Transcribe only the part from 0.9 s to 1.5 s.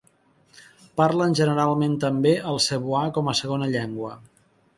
Parlen